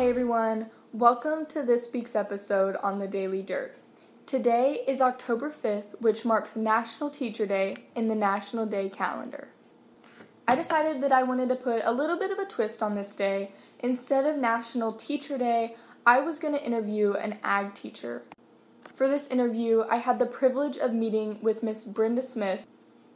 Hey 0.00 0.08
everyone, 0.08 0.70
welcome 0.94 1.44
to 1.48 1.62
this 1.62 1.92
week's 1.92 2.16
episode 2.16 2.74
on 2.76 2.98
the 2.98 3.06
Daily 3.06 3.42
Dirt. 3.42 3.76
Today 4.24 4.82
is 4.88 5.02
October 5.02 5.50
5th, 5.50 6.00
which 6.00 6.24
marks 6.24 6.56
National 6.56 7.10
Teacher 7.10 7.44
Day 7.44 7.76
in 7.94 8.08
the 8.08 8.14
National 8.14 8.64
Day 8.64 8.88
calendar. 8.88 9.48
I 10.48 10.56
decided 10.56 11.02
that 11.02 11.12
I 11.12 11.22
wanted 11.22 11.50
to 11.50 11.54
put 11.54 11.82
a 11.84 11.92
little 11.92 12.18
bit 12.18 12.30
of 12.30 12.38
a 12.38 12.46
twist 12.46 12.82
on 12.82 12.94
this 12.94 13.14
day. 13.14 13.52
Instead 13.80 14.24
of 14.24 14.38
National 14.38 14.94
Teacher 14.94 15.36
Day, 15.36 15.76
I 16.06 16.20
was 16.20 16.38
going 16.38 16.54
to 16.54 16.64
interview 16.64 17.12
an 17.12 17.36
ag 17.44 17.74
teacher. 17.74 18.22
For 18.94 19.06
this 19.06 19.28
interview, 19.28 19.84
I 19.90 19.96
had 19.96 20.18
the 20.18 20.24
privilege 20.24 20.78
of 20.78 20.94
meeting 20.94 21.36
with 21.42 21.62
Miss 21.62 21.84
Brenda 21.84 22.22
Smith, 22.22 22.60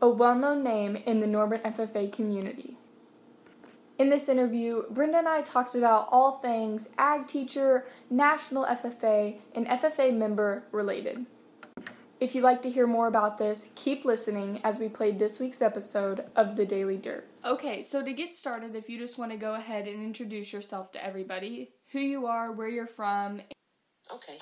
a 0.03 0.09
well 0.11 0.35
known 0.35 0.63
name 0.63 0.97
in 0.97 1.21
the 1.21 1.27
Norborne 1.27 1.63
FFA 1.63 2.13
community. 2.13 2.77
In 3.97 4.09
this 4.09 4.29
interview, 4.29 4.83
Brenda 4.91 5.19
and 5.19 5.29
I 5.29 5.43
talked 5.43 5.77
about 5.77 6.09
all 6.11 6.39
things 6.39 6.89
ag 6.99 7.29
teacher, 7.29 7.87
national 8.11 8.65
FFA, 8.65 9.39
and 9.55 9.69
FFA 9.69 10.17
member 10.17 10.65
related. 10.73 11.25
If 12.19 12.35
you'd 12.35 12.43
like 12.43 12.61
to 12.63 12.71
hear 12.71 12.89
more 12.89 13.07
about 13.07 13.39
this, 13.39 13.71
keep 13.77 14.05
listening 14.05 14.61
as 14.65 14.81
we 14.81 14.89
played 14.89 15.19
this 15.19 15.39
week's 15.39 15.63
episode 15.63 16.25
of 16.35 16.57
The 16.57 16.67
Daily 16.67 16.97
Dirt. 16.97 17.29
Okay, 17.45 17.83
so 17.83 18.03
to 18.03 18.13
get 18.13 18.35
started, 18.35 18.75
if 18.75 18.89
you 18.89 18.99
just 18.99 19.17
want 19.17 19.31
to 19.31 19.37
go 19.37 19.55
ahead 19.55 19.87
and 19.87 20.03
introduce 20.03 20.53
yourself 20.53 20.91
to 20.93 21.05
everybody, 21.05 21.71
who 21.93 22.01
you 22.01 22.27
are, 22.27 22.51
where 22.51 22.69
you're 22.69 22.89
from. 22.89 23.43
Okay, 24.13 24.39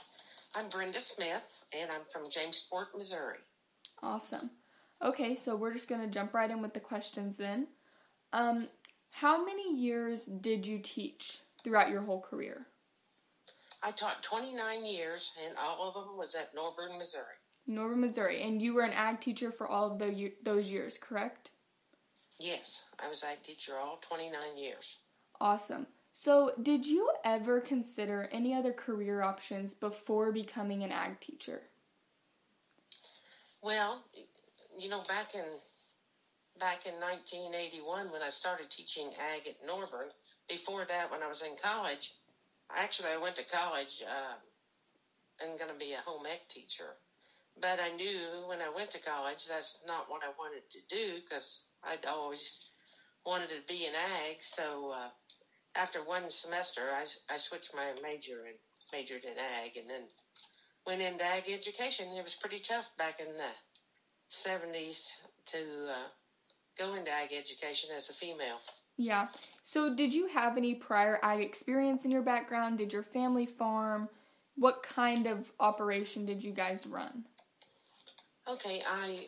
I'm 0.54 0.70
Brenda 0.70 1.00
Smith, 1.00 1.42
and 1.78 1.90
I'm 1.90 2.02
from 2.10 2.30
Jamesport, 2.30 2.86
Missouri. 2.96 3.38
Awesome. 4.02 4.50
Okay, 5.02 5.34
so 5.34 5.56
we're 5.56 5.74
just 5.74 5.88
going 5.88 6.00
to 6.00 6.06
jump 6.06 6.32
right 6.32 6.50
in 6.50 6.62
with 6.62 6.72
the 6.72 6.80
questions 6.80 7.36
then. 7.36 7.66
Um, 8.32 8.68
how 9.12 9.44
many 9.44 9.74
years 9.76 10.26
did 10.26 10.66
you 10.66 10.78
teach 10.78 11.38
throughout 11.62 11.90
your 11.90 12.02
whole 12.02 12.20
career? 12.20 12.66
I 13.82 13.90
taught 13.90 14.22
29 14.22 14.84
years, 14.84 15.30
and 15.44 15.56
all 15.56 15.88
of 15.88 15.94
them 15.94 16.16
was 16.16 16.34
at 16.34 16.54
Norborne, 16.54 16.98
Missouri. 16.98 17.36
Norborne, 17.68 18.00
Missouri, 18.00 18.42
and 18.42 18.60
you 18.60 18.74
were 18.74 18.82
an 18.82 18.92
ag 18.92 19.20
teacher 19.20 19.52
for 19.52 19.66
all 19.66 19.92
of 19.92 19.98
the, 19.98 20.32
those 20.42 20.70
years, 20.70 20.98
correct? 20.98 21.50
Yes, 22.38 22.82
I 22.98 23.08
was 23.08 23.22
ag 23.22 23.42
teacher 23.42 23.76
all 23.78 23.98
29 24.00 24.56
years. 24.56 24.96
Awesome. 25.40 25.86
So, 26.12 26.52
did 26.60 26.86
you 26.86 27.10
ever 27.24 27.60
consider 27.60 28.28
any 28.32 28.54
other 28.54 28.72
career 28.72 29.22
options 29.22 29.74
before 29.74 30.30
becoming 30.30 30.82
an 30.82 30.92
ag 30.92 31.20
teacher? 31.20 31.62
Well, 33.62 34.02
you 34.78 34.88
know, 34.88 35.02
back 35.08 35.34
in 35.34 35.44
back 36.58 36.86
in 36.86 36.94
1981 37.00 38.12
when 38.12 38.22
I 38.22 38.30
started 38.30 38.70
teaching 38.70 39.10
ag 39.18 39.46
at 39.46 39.60
Norborne. 39.66 40.12
Before 40.48 40.84
that, 40.86 41.10
when 41.10 41.22
I 41.22 41.28
was 41.28 41.42
in 41.42 41.56
college, 41.62 42.12
actually 42.74 43.10
I 43.10 43.16
went 43.16 43.36
to 43.36 43.44
college 43.52 44.02
uh, 44.02 44.36
and 45.40 45.58
going 45.58 45.72
to 45.72 45.78
be 45.78 45.92
a 45.92 46.04
home 46.04 46.26
ec 46.26 46.48
teacher. 46.48 46.96
But 47.60 47.80
I 47.80 47.94
knew 47.94 48.48
when 48.48 48.60
I 48.60 48.68
went 48.74 48.90
to 48.92 49.00
college 49.00 49.44
that's 49.48 49.78
not 49.86 50.08
what 50.08 50.22
I 50.22 50.32
wanted 50.38 50.64
to 50.70 50.80
do 50.88 51.20
because 51.20 51.60
I'd 51.84 52.06
always 52.06 52.42
wanted 53.24 53.48
to 53.48 53.62
be 53.68 53.86
an 53.86 53.94
ag. 53.94 54.36
So 54.40 54.92
uh, 54.94 55.08
after 55.74 56.04
one 56.04 56.28
semester, 56.28 56.82
I, 56.92 57.04
I 57.32 57.36
switched 57.36 57.74
my 57.74 57.92
major 58.02 58.44
and 58.46 58.56
majored 58.92 59.24
in 59.24 59.38
ag, 59.38 59.76
and 59.76 59.88
then 59.88 60.08
went 60.86 61.00
into 61.00 61.24
ag 61.24 61.44
education. 61.48 62.08
It 62.16 62.22
was 62.22 62.36
pretty 62.40 62.60
tough 62.60 62.84
back 62.98 63.20
in 63.20 63.32
the 63.32 63.52
70s 64.30 65.08
to 65.46 65.58
uh, 65.88 66.08
go 66.78 66.94
into 66.94 67.10
ag 67.10 67.30
education 67.32 67.90
as 67.96 68.08
a 68.08 68.14
female. 68.14 68.58
Yeah. 68.96 69.28
So, 69.62 69.94
did 69.94 70.14
you 70.14 70.28
have 70.28 70.56
any 70.56 70.74
prior 70.74 71.18
ag 71.22 71.40
experience 71.40 72.04
in 72.04 72.10
your 72.10 72.22
background? 72.22 72.78
Did 72.78 72.92
your 72.92 73.02
family 73.02 73.46
farm? 73.46 74.08
What 74.56 74.82
kind 74.82 75.26
of 75.26 75.50
operation 75.60 76.26
did 76.26 76.42
you 76.44 76.52
guys 76.52 76.86
run? 76.86 77.24
Okay, 78.48 78.82
I 78.86 79.26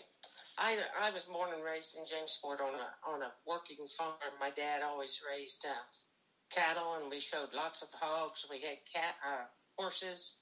I, 0.58 0.76
I 1.00 1.10
was 1.10 1.22
born 1.22 1.50
and 1.54 1.64
raised 1.64 1.96
in 1.96 2.04
Jamesport 2.04 2.60
on 2.60 2.74
a 2.74 3.10
on 3.10 3.22
a 3.22 3.32
working 3.46 3.86
farm. 3.96 4.14
My 4.38 4.50
dad 4.50 4.82
always 4.82 5.20
raised 5.26 5.64
uh, 5.64 6.54
cattle, 6.54 6.98
and 7.00 7.10
we 7.10 7.20
showed 7.20 7.48
lots 7.54 7.82
of 7.82 7.88
hogs. 7.92 8.44
We 8.50 8.60
had 8.60 8.78
cat 8.92 9.14
uh, 9.26 9.44
horses. 9.78 10.34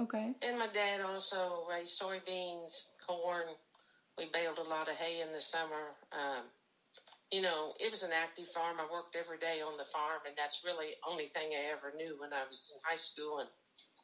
Okay. 0.00 0.32
And 0.42 0.58
my 0.58 0.68
dad 0.68 1.00
also 1.00 1.66
raised 1.68 2.00
soybeans, 2.00 2.70
corn, 3.04 3.48
we 4.18 4.26
baled 4.34 4.58
a 4.58 4.68
lot 4.68 4.90
of 4.90 4.96
hay 4.96 5.22
in 5.22 5.32
the 5.32 5.40
summer. 5.40 5.94
Um, 6.10 6.50
you 7.30 7.42
know, 7.42 7.72
it 7.78 7.90
was 7.90 8.02
an 8.02 8.10
active 8.12 8.46
farm. 8.54 8.76
I 8.80 8.90
worked 8.90 9.16
every 9.16 9.38
day 9.38 9.60
on 9.60 9.76
the 9.76 9.84
farm, 9.92 10.20
and 10.26 10.34
that's 10.36 10.62
really 10.64 10.96
the 10.96 11.10
only 11.10 11.28
thing 11.34 11.52
I 11.52 11.72
ever 11.72 11.92
knew 11.96 12.16
when 12.18 12.32
I 12.32 12.44
was 12.48 12.72
in 12.74 12.80
high 12.82 12.96
school 12.96 13.40
and, 13.40 13.48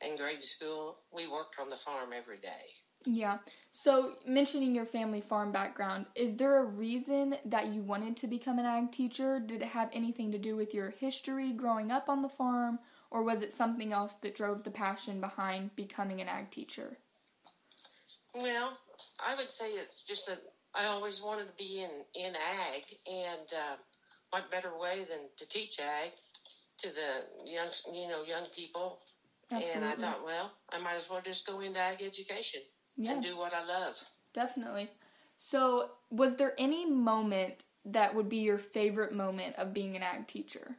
and 0.02 0.18
grade 0.18 0.42
school. 0.42 0.98
We 1.12 1.26
worked 1.26 1.56
on 1.60 1.70
the 1.70 1.76
farm 1.76 2.10
every 2.16 2.38
day. 2.38 2.76
Yeah. 3.06 3.38
So, 3.72 4.14
mentioning 4.26 4.74
your 4.74 4.86
family 4.86 5.20
farm 5.20 5.52
background, 5.52 6.06
is 6.14 6.36
there 6.36 6.58
a 6.58 6.64
reason 6.64 7.36
that 7.46 7.68
you 7.68 7.82
wanted 7.82 8.16
to 8.18 8.26
become 8.26 8.58
an 8.58 8.66
ag 8.66 8.92
teacher? 8.92 9.40
Did 9.40 9.62
it 9.62 9.68
have 9.68 9.90
anything 9.92 10.30
to 10.32 10.38
do 10.38 10.56
with 10.56 10.74
your 10.74 10.90
history 10.90 11.52
growing 11.52 11.90
up 11.90 12.08
on 12.08 12.22
the 12.22 12.28
farm, 12.28 12.78
or 13.10 13.22
was 13.22 13.42
it 13.42 13.52
something 13.52 13.92
else 13.92 14.14
that 14.16 14.34
drove 14.34 14.64
the 14.64 14.70
passion 14.70 15.20
behind 15.20 15.76
becoming 15.76 16.20
an 16.20 16.28
ag 16.28 16.50
teacher? 16.50 16.98
Well, 18.34 18.76
I 19.24 19.34
would 19.36 19.50
say 19.50 19.70
it's 19.70 20.02
just 20.02 20.26
that 20.26 20.40
I 20.74 20.86
always 20.86 21.20
wanted 21.22 21.46
to 21.46 21.56
be 21.56 21.82
in 21.82 21.90
in 22.14 22.34
ag, 22.34 22.82
and 23.06 23.48
uh, 23.52 23.76
what 24.30 24.50
better 24.50 24.76
way 24.78 25.06
than 25.08 25.28
to 25.36 25.48
teach 25.48 25.78
ag 25.78 26.10
to 26.78 26.88
the 26.88 27.50
young 27.50 27.68
you 27.92 28.08
know 28.08 28.24
young 28.24 28.46
people. 28.54 28.98
Absolutely. 29.50 29.74
And 29.74 29.84
I 29.84 29.96
thought, 29.96 30.24
well, 30.24 30.52
I 30.72 30.80
might 30.80 30.94
as 30.94 31.08
well 31.08 31.20
just 31.22 31.46
go 31.46 31.60
into 31.60 31.78
ag 31.78 32.02
education 32.02 32.62
yeah. 32.96 33.12
and 33.12 33.22
do 33.22 33.36
what 33.36 33.52
I 33.52 33.64
love. 33.64 33.94
Definitely. 34.32 34.90
So, 35.36 35.90
was 36.10 36.36
there 36.36 36.54
any 36.58 36.88
moment 36.88 37.64
that 37.84 38.14
would 38.14 38.28
be 38.28 38.38
your 38.38 38.58
favorite 38.58 39.12
moment 39.12 39.56
of 39.56 39.74
being 39.74 39.96
an 39.96 40.02
ag 40.02 40.26
teacher? 40.26 40.76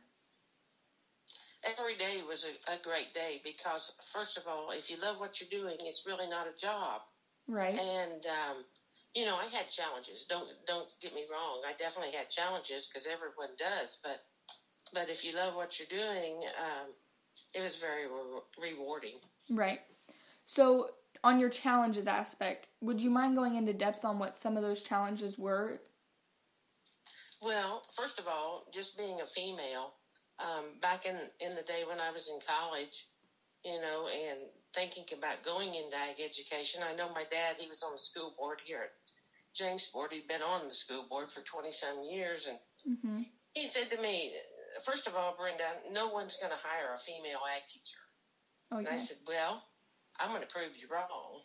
Every 1.64 1.98
day 1.98 2.22
was 2.28 2.46
a, 2.46 2.74
a 2.74 2.78
great 2.84 3.14
day 3.14 3.42
because, 3.44 3.92
first 4.14 4.38
of 4.38 4.44
all, 4.48 4.72
if 4.72 4.90
you 4.90 4.98
love 5.02 5.20
what 5.20 5.40
you're 5.40 5.50
doing, 5.50 5.78
it's 5.82 6.04
really 6.06 6.28
not 6.28 6.48
a 6.48 6.60
job. 6.60 7.02
Right. 7.48 7.76
And 7.76 8.26
um, 8.26 8.66
you 9.16 9.24
know, 9.26 9.36
I 9.36 9.46
had 9.46 9.70
challenges. 9.70 10.26
Don't 10.30 10.50
don't 10.68 10.90
get 11.02 11.16
me 11.16 11.24
wrong. 11.32 11.62
I 11.68 11.72
definitely 11.72 12.12
had 12.12 12.30
challenges 12.30 12.88
because 12.88 13.08
everyone 13.08 13.56
does. 13.58 13.98
But 14.04 14.24
but 14.94 15.10
if 15.10 15.24
you 15.24 15.34
love 15.34 15.56
what 15.56 15.80
you're 15.80 15.88
doing, 15.88 16.42
um, 16.60 16.92
it 17.54 17.62
was 17.62 17.78
very 17.78 18.08
re- 18.08 18.74
rewarding. 18.74 19.16
Right. 19.50 19.80
So 20.46 20.92
on 21.24 21.40
your 21.40 21.50
challenges 21.50 22.08
aspect, 22.08 22.68
would 22.82 23.02
you 23.02 23.10
mind 23.10 23.36
going 23.36 23.56
into 23.56 23.74
depth 23.74 24.04
on 24.06 24.20
what 24.20 24.38
some 24.38 24.58
of 24.58 24.64
those 24.64 24.82
challenges 24.82 25.40
were? 25.40 25.80
Well, 27.42 27.84
first 27.96 28.20
of 28.20 28.28
all, 28.28 28.66
just 28.74 28.98
being 28.98 29.22
a 29.22 29.28
female, 29.28 29.94
um, 30.40 30.76
back 30.82 31.06
in 31.06 31.16
in 31.40 31.56
the 31.56 31.64
day 31.64 31.84
when 31.88 32.02
I 32.02 32.12
was 32.12 32.28
in 32.28 32.40
college, 32.46 33.08
you 33.64 33.80
know, 33.80 34.08
and 34.12 34.40
thinking 34.76 35.06
about 35.18 35.44
going 35.46 35.74
into 35.74 35.96
ag 35.96 36.20
education. 36.20 36.84
I 36.84 36.94
know 36.94 37.08
my 37.10 37.24
dad, 37.32 37.56
he 37.58 37.68
was 37.68 37.82
on 37.82 37.94
the 37.94 38.00
school 38.00 38.36
board 38.38 38.60
here 38.64 38.84
at 38.84 38.92
Jamesport. 39.60 40.12
He'd 40.12 40.28
been 40.28 40.42
on 40.42 40.68
the 40.68 40.74
school 40.74 41.06
board 41.10 41.28
for 41.34 41.42
20 41.42 41.72
some 41.72 42.04
years. 42.04 42.48
And 42.48 42.60
mm-hmm. 42.98 43.22
he 43.54 43.68
said 43.68 43.90
to 43.92 44.02
me, 44.02 44.34
first 44.86 45.08
of 45.08 45.16
all, 45.16 45.36
Brenda, 45.38 45.64
no 45.92 46.10
one's 46.10 46.38
going 46.38 46.52
to 46.52 46.60
hire 46.62 46.94
a 46.94 47.00
female 47.06 47.40
ag 47.56 47.64
teacher. 47.68 48.04
Oh, 48.72 48.80
yeah. 48.80 48.88
And 48.88 48.88
I 48.90 48.98
said, 48.98 49.18
well, 49.28 49.64
I'm 50.20 50.30
going 50.30 50.42
to 50.42 50.52
prove 50.52 50.76
you 50.80 50.88
wrong. 50.92 51.42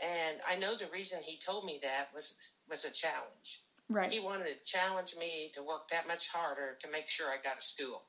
And 0.00 0.40
I 0.48 0.56
know 0.56 0.76
the 0.76 0.90
reason 0.92 1.20
he 1.20 1.38
told 1.44 1.64
me 1.64 1.78
that 1.82 2.08
was, 2.14 2.34
was 2.68 2.84
a 2.84 2.90
challenge. 2.90 3.60
Right. 3.90 4.10
He 4.10 4.20
wanted 4.20 4.44
to 4.44 4.56
challenge 4.64 5.14
me 5.18 5.50
to 5.54 5.62
work 5.62 5.90
that 5.90 6.06
much 6.06 6.28
harder 6.28 6.78
to 6.80 6.90
make 6.90 7.08
sure 7.08 7.26
I 7.26 7.36
got 7.42 7.58
a 7.58 7.62
school. 7.62 8.02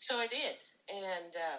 So 0.00 0.16
I 0.16 0.26
did. 0.26 0.56
And, 0.88 1.34
uh, 1.34 1.58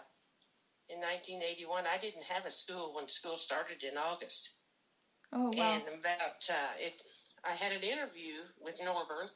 in 0.90 0.98
1981. 1.00 1.86
I 1.86 2.02
didn't 2.02 2.26
have 2.26 2.46
a 2.46 2.52
school 2.52 2.98
when 2.98 3.08
school 3.08 3.38
started 3.38 3.86
in 3.86 3.98
August. 3.98 4.50
Oh 5.32 5.52
wow! 5.56 5.74
And 5.74 5.84
about 6.00 6.42
uh, 6.50 6.74
it, 6.80 7.04
I 7.44 7.54
had 7.54 7.72
an 7.72 7.82
interview 7.82 8.42
with 8.60 8.80
Norborne, 8.80 9.30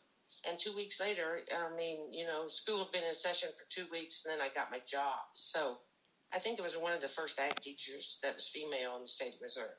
and 0.47 0.57
two 0.59 0.75
weeks 0.75 0.99
later, 0.99 1.41
I 1.53 1.75
mean, 1.75 2.11
you 2.11 2.25
know, 2.25 2.47
school 2.47 2.79
had 2.79 2.91
been 2.91 3.03
in 3.03 3.13
session 3.13 3.49
for 3.57 3.65
two 3.69 3.89
weeks, 3.91 4.21
and 4.25 4.33
then 4.33 4.41
I 4.41 4.53
got 4.53 4.71
my 4.71 4.79
job. 4.89 5.21
So 5.35 5.77
I 6.33 6.39
think 6.39 6.57
it 6.57 6.63
was 6.63 6.75
one 6.77 6.93
of 6.93 7.01
the 7.01 7.09
first 7.09 7.37
ag 7.39 7.55
teachers 7.61 8.19
that 8.23 8.35
was 8.35 8.47
female 8.47 8.95
in 8.95 9.03
the 9.03 9.07
state 9.07 9.35
of 9.35 9.41
Missouri. 9.41 9.69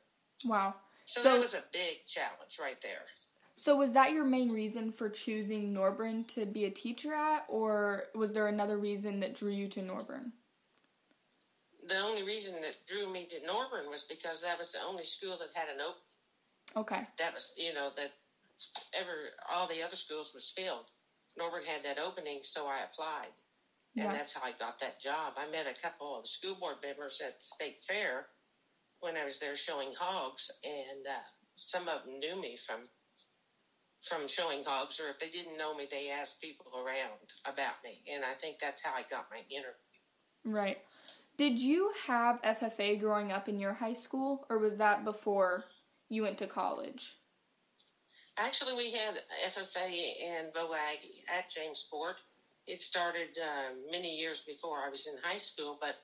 Wow! 0.45 0.75
So, 1.07 1.23
so 1.23 1.33
that 1.33 1.41
was 1.41 1.55
a 1.55 1.65
big 1.73 2.07
challenge 2.07 2.59
right 2.61 2.81
there. 2.81 3.03
So 3.57 3.77
was 3.77 3.93
that 3.93 4.13
your 4.13 4.25
main 4.25 4.51
reason 4.51 4.91
for 4.91 5.09
choosing 5.09 5.73
Norborne 5.73 6.27
to 6.29 6.45
be 6.45 6.65
a 6.65 6.71
teacher 6.71 7.15
at, 7.15 7.45
or 7.49 8.05
was 8.15 8.33
there 8.33 8.49
another 8.49 8.79
reason 8.79 9.21
that 9.21 9.35
drew 9.35 9.53
you 9.53 9.69
to 9.69 9.81
Norborne? 9.81 10.33
The 11.87 12.01
only 12.01 12.23
reason 12.23 12.55
that 12.63 12.81
drew 12.89 13.13
me 13.13 13.27
to 13.29 13.41
Norborne 13.47 13.91
was 13.91 14.05
because 14.09 14.41
that 14.41 14.59
was 14.59 14.73
the 14.73 14.81
only 14.81 15.05
school 15.05 15.37
that 15.39 15.53
had 15.53 15.69
an 15.69 15.81
open. 15.81 16.01
Okay. 16.77 17.07
That 17.19 17.35
was, 17.35 17.53
you 17.57 17.75
know, 17.75 17.91
that 17.97 18.13
ever 18.97 19.31
all 19.51 19.69
the 19.69 19.83
other 19.83 19.97
schools 19.97 20.33
was 20.35 20.53
filled. 20.57 20.87
Norborne 21.39 21.67
had 21.67 21.85
that 21.85 21.99
opening, 21.99 22.41
so 22.43 22.67
I 22.67 22.85
applied. 22.85 23.35
and 23.97 24.11
Yeah. 24.11 24.13
that's 24.13 24.33
how 24.33 24.43
I 24.43 24.53
got 24.53 24.81
that 24.81 24.99
job. 25.01 25.35
I 25.37 25.47
met 25.51 25.67
a 25.69 25.81
couple 25.81 26.19
of 26.19 26.27
school 26.27 26.57
board 26.57 26.79
members 26.83 27.21
at 27.21 27.39
the 27.39 27.45
state 27.45 27.79
fair 27.87 28.27
when 29.01 29.17
I 29.17 29.25
was 29.25 29.39
there 29.39 29.55
showing 29.55 29.95
hogs, 29.95 30.51
and 30.65 31.07
uh, 31.07 31.23
some 31.57 31.87
of 31.89 32.03
them 32.05 32.19
knew 32.19 32.35
me 32.41 32.57
from 32.67 32.89
from 34.09 34.29
showing 34.29 34.65
hogs, 34.65 35.01
or 35.01 35.09
if 35.09 35.19
they 35.19 35.31
didn't 35.31 35.57
know 35.57 35.75
me, 35.75 35.87
they 35.91 36.11
asked 36.11 36.41
people 36.41 36.73
around 36.77 37.25
about 37.47 37.83
me, 37.85 38.03
and 38.13 38.25
I 38.25 38.35
think 38.35 38.59
that's 38.59 38.83
how 38.83 38.93
I 38.93 39.03
got 39.09 39.31
my 39.31 39.41
interview. 39.49 39.95
Right. 40.45 40.79
Did 41.37 41.59
you 41.61 41.91
have 42.07 42.41
FFA 42.43 43.01
growing 43.01 43.33
up 43.33 43.49
in 43.49 43.59
your 43.59 43.73
high 43.73 43.95
school, 43.95 44.47
or 44.49 44.59
was 44.59 44.77
that 44.77 45.05
before 45.05 45.65
you 46.09 46.23
went 46.23 46.39
to 46.39 46.47
college? 46.47 47.19
Actually, 48.37 48.75
we 48.75 48.93
had 48.93 49.15
FFA 49.51 49.91
and 50.23 50.53
VOAG 50.53 50.99
at 51.29 51.51
Jamesport. 51.51 52.15
It 52.67 52.81
started 52.81 53.29
uh, 53.39 53.75
many 53.91 54.17
years 54.17 54.43
before 54.47 54.79
I 54.79 54.89
was 54.89 55.07
in 55.07 55.15
high 55.23 55.39
school, 55.39 55.77
but 55.81 55.97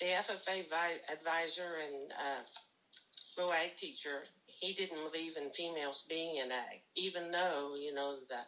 the 0.00 0.06
FFA 0.06 0.68
vi- 0.68 1.00
advisor 1.12 1.76
and 1.86 2.12
uh, 2.12 3.40
VOAG 3.40 3.76
teacher, 3.76 4.24
he 4.46 4.74
didn't 4.74 5.02
believe 5.10 5.36
in 5.36 5.50
females 5.50 6.04
being 6.08 6.36
in 6.36 6.50
ag, 6.50 6.80
even 6.96 7.30
though, 7.30 7.74
you 7.78 7.94
know, 7.94 8.16
the 8.28 8.40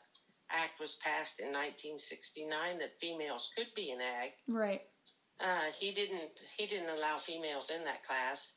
act 0.50 0.81
was 0.81 0.97
passed 1.03 1.41
in 1.41 1.49
1969 1.49 2.79
that 2.79 2.99
females 3.00 3.50
could 3.56 3.69
be 3.75 3.91
in 3.91 4.00
ag. 4.00 4.32
Right. 4.49 4.82
Uh, 5.40 5.66
he 5.78 5.92
didn't 5.92 6.40
he 6.56 6.66
didn't 6.66 6.90
allow 6.90 7.19
females 7.19 7.70
in 7.76 7.84
that 7.84 8.04
class. 8.06 8.52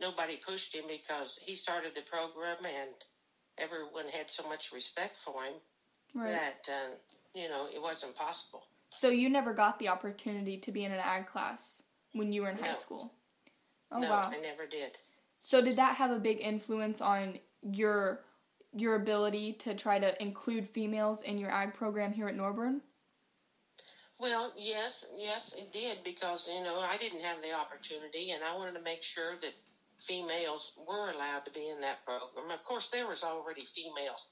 Nobody 0.00 0.38
pushed 0.44 0.74
him 0.74 0.84
because 0.88 1.38
he 1.44 1.54
started 1.54 1.92
the 1.94 2.02
program 2.10 2.64
and 2.64 2.90
everyone 3.58 4.08
had 4.10 4.30
so 4.30 4.42
much 4.48 4.72
respect 4.72 5.16
for 5.24 5.44
him 5.44 5.54
Right. 6.14 6.32
that 6.32 6.70
uh, 6.72 6.90
you 7.34 7.48
know 7.48 7.66
it 7.72 7.80
wasn't 7.80 8.14
possible. 8.14 8.62
So 8.90 9.08
you 9.08 9.30
never 9.30 9.54
got 9.54 9.78
the 9.78 9.88
opportunity 9.88 10.58
to 10.58 10.72
be 10.72 10.84
in 10.84 10.92
an 10.92 11.00
ag 11.00 11.26
class 11.26 11.82
when 12.12 12.32
you 12.32 12.42
were 12.42 12.50
in 12.50 12.58
high 12.58 12.74
school. 12.74 13.12
Oh 13.90 14.00
no, 14.00 14.10
wow. 14.10 14.30
I 14.32 14.40
never 14.40 14.66
did. 14.66 14.98
So 15.40 15.62
did 15.62 15.76
that 15.76 15.96
have 15.96 16.10
a 16.10 16.18
big 16.18 16.40
influence 16.40 17.00
on 17.00 17.38
your 17.62 18.20
your 18.74 18.94
ability 18.96 19.52
to 19.54 19.74
try 19.74 19.98
to 19.98 20.20
include 20.22 20.66
females 20.68 21.22
in 21.22 21.38
your 21.38 21.50
ag 21.50 21.74
program 21.74 22.12
here 22.12 22.28
at 22.28 22.36
Norborne? 22.36 22.80
Well, 24.22 24.52
yes, 24.56 25.04
yes, 25.16 25.52
it 25.58 25.72
did 25.72 26.04
because 26.04 26.48
you 26.48 26.62
know 26.62 26.78
I 26.78 26.96
didn't 26.96 27.22
have 27.22 27.42
the 27.42 27.52
opportunity, 27.52 28.30
and 28.30 28.44
I 28.44 28.56
wanted 28.56 28.74
to 28.74 28.80
make 28.80 29.02
sure 29.02 29.32
that 29.42 29.50
females 30.06 30.70
were 30.86 31.10
allowed 31.10 31.44
to 31.46 31.50
be 31.50 31.70
in 31.70 31.80
that 31.80 32.04
program. 32.04 32.52
Of 32.52 32.64
course, 32.64 32.88
there 32.92 33.08
was 33.08 33.24
already 33.24 33.66
females 33.74 34.28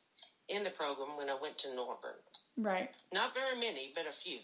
in 0.48 0.62
the 0.62 0.70
program 0.70 1.16
when 1.16 1.28
I 1.28 1.36
went 1.42 1.58
to 1.58 1.68
Norborne. 1.68 2.22
Right. 2.56 2.90
Not 3.12 3.34
very 3.34 3.58
many, 3.58 3.92
but 3.92 4.04
a 4.06 4.12
few. 4.12 4.38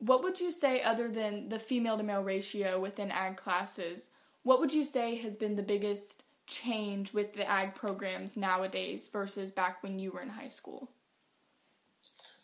What 0.00 0.24
would 0.24 0.40
you 0.40 0.50
say 0.50 0.82
other 0.82 1.08
than 1.08 1.48
the 1.48 1.60
female 1.60 1.96
to 1.96 2.02
male 2.02 2.24
ratio 2.24 2.80
within 2.80 3.12
ag 3.12 3.36
classes? 3.36 4.08
What 4.42 4.58
would 4.58 4.72
you 4.72 4.84
say 4.84 5.14
has 5.18 5.36
been 5.36 5.54
the 5.54 5.62
biggest 5.62 6.24
change 6.48 7.12
with 7.12 7.34
the 7.34 7.48
ag 7.48 7.76
programs 7.76 8.36
nowadays 8.36 9.06
versus 9.06 9.52
back 9.52 9.84
when 9.84 10.00
you 10.00 10.10
were 10.10 10.22
in 10.22 10.30
high 10.30 10.48
school? 10.48 10.90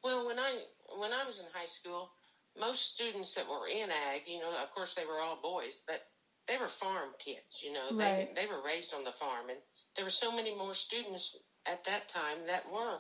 Well, 0.05 0.27
when 0.27 0.39
I 0.39 0.61
when 0.99 1.13
I 1.13 1.25
was 1.25 1.39
in 1.39 1.47
high 1.53 1.67
school, 1.67 2.11
most 2.59 2.95
students 2.95 3.35
that 3.35 3.47
were 3.49 3.67
in 3.67 3.91
ag, 3.91 4.23
you 4.27 4.39
know, 4.41 4.51
of 4.63 4.71
course 4.71 4.95
they 4.95 5.05
were 5.05 5.21
all 5.21 5.37
boys, 5.37 5.81
but 5.87 6.01
they 6.49 6.57
were 6.57 6.69
farm 6.69 7.11
kids. 7.19 7.63
You 7.63 7.73
know, 7.73 7.89
Right. 7.93 8.29
they 8.35 8.43
they 8.43 8.47
were 8.47 8.63
raised 8.63 8.95
on 8.95 9.05
the 9.05 9.13
farm, 9.13 9.51
and 9.51 9.61
there 9.97 10.05
were 10.05 10.11
so 10.11 10.31
many 10.31 10.55
more 10.55 10.75
students 10.75 11.35
at 11.67 11.85
that 11.85 12.09
time 12.09 12.47
that 12.47 12.65
were 12.71 12.99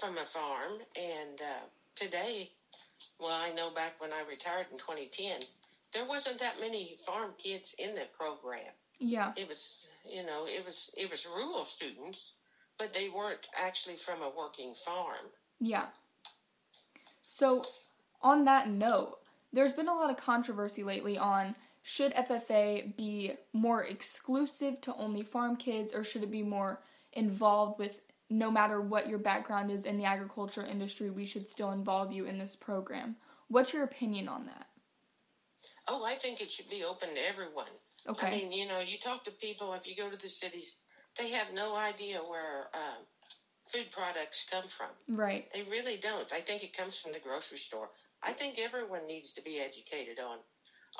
from 0.00 0.18
a 0.18 0.24
farm. 0.26 0.80
And 0.96 1.40
uh, 1.40 1.66
today, 1.94 2.50
well, 3.20 3.30
I 3.34 3.50
know 3.52 3.70
back 3.70 3.94
when 4.00 4.12
I 4.12 4.20
retired 4.22 4.66
in 4.72 4.78
2010, 4.78 5.40
there 5.92 6.04
wasn't 6.06 6.38
that 6.40 6.58
many 6.60 6.96
farm 7.06 7.34
kids 7.38 7.74
in 7.78 7.94
the 7.94 8.06
program 8.16 8.72
Yeah. 8.98 9.32
it 9.36 9.46
was 9.48 9.86
you 10.04 10.22
know 10.24 10.46
it 10.46 10.64
was 10.64 10.90
it 10.96 11.10
was 11.10 11.24
rural 11.26 11.64
students 11.66 12.32
but 12.78 12.92
they 12.94 13.08
weren't 13.08 13.46
actually 13.54 13.96
from 13.96 14.22
a 14.22 14.30
working 14.30 14.74
farm 14.84 15.26
Yeah. 15.60 15.86
So, 17.34 17.64
on 18.20 18.44
that 18.44 18.68
note, 18.68 19.18
there's 19.54 19.72
been 19.72 19.88
a 19.88 19.94
lot 19.94 20.10
of 20.10 20.18
controversy 20.18 20.84
lately 20.84 21.16
on 21.16 21.54
should 21.82 22.12
FFA 22.12 22.94
be 22.94 23.32
more 23.54 23.82
exclusive 23.82 24.82
to 24.82 24.94
only 24.96 25.22
farm 25.22 25.56
kids 25.56 25.94
or 25.94 26.04
should 26.04 26.22
it 26.22 26.30
be 26.30 26.42
more 26.42 26.82
involved 27.14 27.78
with 27.78 28.02
no 28.28 28.50
matter 28.50 28.82
what 28.82 29.08
your 29.08 29.18
background 29.18 29.70
is 29.70 29.86
in 29.86 29.96
the 29.96 30.04
agriculture 30.04 30.62
industry, 30.64 31.08
we 31.08 31.24
should 31.24 31.48
still 31.48 31.72
involve 31.72 32.12
you 32.12 32.26
in 32.26 32.38
this 32.38 32.54
program. 32.54 33.16
What's 33.48 33.72
your 33.72 33.84
opinion 33.84 34.28
on 34.28 34.44
that? 34.44 34.66
oh 35.88 36.04
i 36.04 36.16
think 36.16 36.40
it 36.40 36.50
should 36.50 36.68
be 36.70 36.84
open 36.84 37.08
to 37.14 37.28
everyone 37.28 37.66
Okay. 38.08 38.26
i 38.26 38.30
mean 38.30 38.52
you 38.52 38.68
know 38.68 38.80
you 38.80 38.98
talk 39.02 39.24
to 39.24 39.30
people 39.32 39.72
if 39.74 39.86
you 39.86 39.96
go 39.96 40.10
to 40.10 40.16
the 40.16 40.28
cities 40.28 40.76
they 41.18 41.30
have 41.30 41.48
no 41.52 41.74
idea 41.74 42.18
where 42.18 42.68
uh, 42.72 43.02
food 43.72 43.90
products 43.92 44.46
come 44.50 44.64
from. 44.76 44.90
Right. 45.08 45.48
they 45.54 45.62
really 45.62 45.98
don't. 46.02 46.32
I 46.32 46.40
think 46.40 46.62
it 46.62 46.76
comes 46.76 46.98
from 47.00 47.12
the 47.12 47.20
grocery 47.20 47.58
store. 47.58 47.88
I 48.22 48.32
think 48.32 48.58
everyone 48.58 49.06
needs 49.06 49.32
to 49.34 49.42
be 49.42 49.58
educated 49.58 50.18
on 50.20 50.38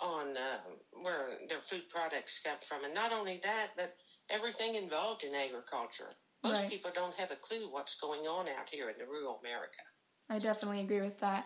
on 0.01 0.37
uh, 0.39 0.59
where 1.03 1.37
their 1.49 1.61
food 1.69 1.83
products 1.91 2.41
come 2.43 2.57
from. 2.67 2.85
And 2.85 2.95
not 2.95 3.13
only 3.13 3.41
that 3.45 3.77
but 3.77 3.95
everything 4.31 4.75
involved 4.75 5.23
in 5.23 5.35
agriculture. 5.35 6.09
Most 6.43 6.61
Right. 6.61 6.71
people 6.71 6.91
don't 6.95 7.15
have 7.15 7.31
a 7.31 7.37
clue 7.37 7.71
what's 7.71 7.97
going 8.01 8.27
on 8.27 8.49
out 8.49 8.69
here 8.71 8.89
in 8.89 8.99
the 8.99 9.05
rural 9.05 9.39
america. 9.41 9.83
I 10.31 10.39
definitely 10.39 10.81
agree 10.81 11.03
with 11.03 11.21
that. 11.21 11.45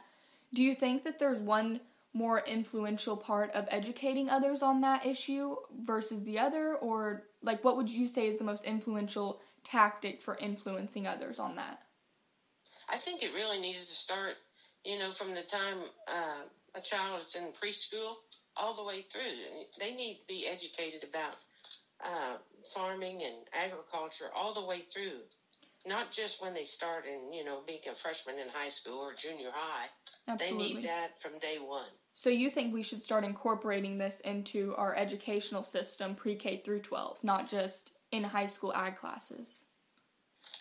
Do 0.55 0.62
you 0.62 0.75
think 0.75 1.05
that 1.05 1.19
there's 1.19 1.40
one 1.40 1.81
more 2.12 2.40
influential 2.46 3.17
part 3.17 3.50
of 3.50 3.67
educating 3.70 4.31
others 4.31 4.62
on 4.62 4.81
that 4.81 5.05
issue 5.05 5.56
versus 5.84 6.23
the 6.23 6.38
other? 6.38 6.76
Or 6.76 7.25
like 7.43 7.62
what 7.64 7.76
would 7.76 7.90
you 7.90 8.06
say 8.06 8.28
is 8.28 8.38
the 8.38 8.44
most 8.44 8.64
influential 8.64 9.40
tactic 9.67 10.23
for 10.23 10.37
influencing 10.37 11.07
others 11.07 11.39
on 11.39 11.57
that? 11.57 11.81
I 12.89 12.99
think 12.99 13.23
it 13.23 13.35
really 13.35 13.61
needs 13.61 13.85
to 13.87 13.95
start, 13.95 14.35
you 14.85 14.99
know, 14.99 15.13
from 15.13 15.35
the 15.35 15.43
time 15.43 15.79
uh, 16.07 16.47
a 16.75 16.81
child 16.81 17.23
is 17.27 17.35
in 17.35 17.53
preschool 17.61 18.15
all 18.57 18.77
the 18.77 18.85
way 18.85 19.05
through. 19.11 19.67
They 19.79 19.93
need 19.93 20.21
to 20.21 20.27
be 20.29 20.47
educated 20.47 21.09
about 21.09 21.35
uh, 22.05 22.37
farming 22.75 23.23
and 23.25 23.37
agriculture 23.53 24.27
all 24.35 24.55
the 24.55 24.65
way 24.65 24.85
through, 24.93 25.21
not 25.85 26.12
just 26.12 26.40
when 26.40 26.55
they 26.55 26.64
start 26.64 27.05
in, 27.07 27.33
you 27.33 27.45
know, 27.45 27.61
being 27.67 27.81
a 27.90 27.95
freshman 27.95 28.38
in 28.38 28.49
high 28.49 28.69
school 28.69 29.00
or 29.00 29.14
junior 29.14 29.50
high. 29.52 29.87
Absolutely. 30.29 30.69
They 30.69 30.75
need 30.75 30.85
that 30.85 31.21
from 31.21 31.38
day 31.40 31.59
one. 31.61 31.90
So 32.14 32.31
you 32.31 32.50
think 32.50 32.73
we 32.73 32.83
should 32.83 33.02
start 33.02 33.25
incorporating 33.25 33.99
this 33.99 34.21
into 34.21 34.75
our 34.76 34.95
educational 34.95 35.64
system 35.64 36.14
pre-K 36.14 36.62
through 36.64 36.81
12, 36.81 37.23
not 37.23 37.49
just 37.49 37.93
in 38.11 38.25
high 38.25 38.47
school 38.47 38.73
ag 38.73 38.97
classes? 38.97 39.65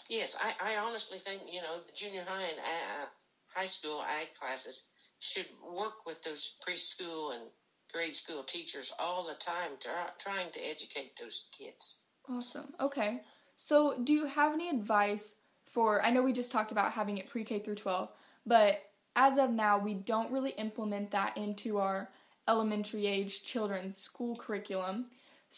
Yes, 0.09 0.35
I, 0.39 0.73
I 0.73 0.77
honestly 0.77 1.19
think, 1.19 1.41
you 1.51 1.61
know, 1.61 1.77
the 1.85 1.93
junior 1.95 2.23
high 2.27 2.43
and 2.43 2.59
uh, 2.59 3.05
high 3.53 3.65
school 3.65 4.03
ag 4.03 4.27
classes 4.39 4.83
should 5.19 5.47
work 5.63 6.05
with 6.05 6.21
those 6.23 6.51
preschool 6.67 7.33
and 7.33 7.43
grade 7.91 8.13
school 8.13 8.43
teachers 8.43 8.91
all 8.99 9.25
the 9.25 9.33
time, 9.43 9.71
try, 9.81 10.07
trying 10.19 10.51
to 10.51 10.59
educate 10.59 11.13
those 11.19 11.45
kids. 11.57 11.95
Awesome. 12.29 12.73
Okay. 12.79 13.21
So, 13.57 13.95
do 14.03 14.13
you 14.13 14.25
have 14.25 14.53
any 14.53 14.69
advice 14.69 15.35
for? 15.65 16.03
I 16.03 16.11
know 16.11 16.21
we 16.21 16.33
just 16.33 16.51
talked 16.51 16.71
about 16.71 16.91
having 16.91 17.17
it 17.17 17.29
pre 17.29 17.43
K 17.43 17.59
through 17.59 17.75
12, 17.75 18.09
but 18.45 18.81
as 19.15 19.37
of 19.37 19.51
now, 19.51 19.77
we 19.77 19.93
don't 19.93 20.31
really 20.31 20.51
implement 20.51 21.11
that 21.11 21.37
into 21.37 21.77
our 21.77 22.09
elementary 22.47 23.07
age 23.07 23.43
children's 23.43 23.97
school 23.97 24.35
curriculum. 24.35 25.05